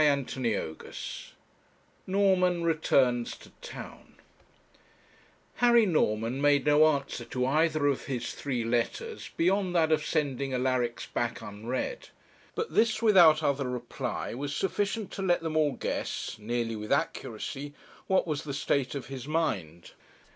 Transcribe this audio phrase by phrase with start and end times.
[0.01, 1.33] CHAPTER XV
[2.07, 4.15] NORMAN RETURNS TO TOWN
[5.57, 10.55] Harry Norman made no answer to either of his three letters beyond that of sending
[10.55, 12.09] Alaric's back unread;
[12.55, 17.75] but this, without other reply, was sufficient to let them all guess, nearly with accuracy,
[18.07, 19.91] what was the state of his mind.